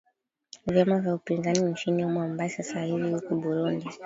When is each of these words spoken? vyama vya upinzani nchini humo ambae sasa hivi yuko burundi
vyama 0.67 0.99
vya 0.99 1.15
upinzani 1.15 1.59
nchini 1.59 2.03
humo 2.03 2.21
ambae 2.21 2.49
sasa 2.49 2.83
hivi 2.83 3.11
yuko 3.11 3.35
burundi 3.35 3.89